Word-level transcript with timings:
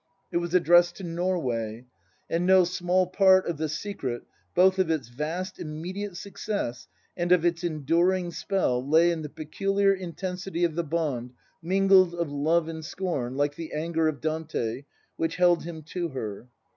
It 0.31 0.37
was 0.37 0.55
addressed 0.55 0.95
to 0.95 1.03
Norway, 1.03 1.85
and 2.27 2.43
no 2.43 2.63
small 2.63 3.05
part 3.05 3.45
of 3.45 3.57
the 3.57 3.69
secret 3.69 4.23
both 4.55 4.79
of 4.79 4.89
its 4.89 5.09
vast 5.09 5.59
immediate 5.59 6.17
success 6.17 6.87
and 7.15 7.31
of 7.31 7.45
its 7.45 7.63
enduring 7.63 8.31
spell 8.31 8.83
lay 8.83 9.11
in 9.11 9.21
the 9.21 9.29
peculiar 9.29 9.93
intensity 9.93 10.63
of 10.63 10.73
the 10.73 10.83
bond, 10.83 11.33
mingled 11.61 12.15
of 12.15 12.31
love 12.31 12.67
and 12.67 12.83
scorn, 12.83 13.35
like 13.37 13.53
the 13.53 13.73
anger 13.73 14.07
of 14.07 14.21
Dante, 14.21 14.85
which 15.17 15.35
held 15.35 15.65
him 15.65 15.83
to 15.83 16.07
her. 16.07 16.47